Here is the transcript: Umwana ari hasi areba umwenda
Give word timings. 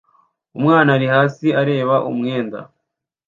Umwana 0.57 0.89
ari 0.97 1.07
hasi 1.13 1.47
areba 1.61 1.95
umwenda 2.11 2.59